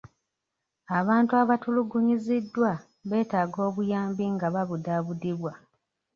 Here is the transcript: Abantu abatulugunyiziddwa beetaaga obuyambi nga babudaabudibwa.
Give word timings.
Abantu 0.99 1.31
abatulugunyiziddwa 1.41 2.71
beetaaga 3.09 3.59
obuyambi 3.69 4.25
nga 4.35 4.47
babudaabudibwa. 4.55 5.51